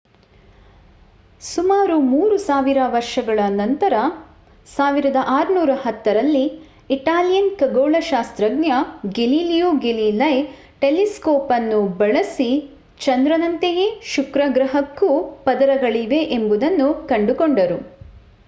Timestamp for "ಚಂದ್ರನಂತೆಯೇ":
13.01-13.85